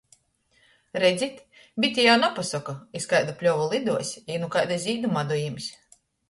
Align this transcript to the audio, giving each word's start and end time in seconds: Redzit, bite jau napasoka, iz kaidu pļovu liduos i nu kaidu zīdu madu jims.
Redzit, 1.01 1.35
bite 1.85 2.05
jau 2.05 2.15
napasoka, 2.21 2.75
iz 3.01 3.05
kaidu 3.11 3.37
pļovu 3.43 3.69
liduos 3.75 4.15
i 4.37 4.41
nu 4.45 4.51
kaidu 4.57 4.79
zīdu 4.87 5.13
madu 5.19 5.39
jims. 5.43 5.71